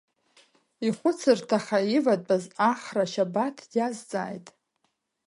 [0.87, 4.47] Ихәыцырҭаха иватәаз Ахра Шьабаҭ дизҵааит.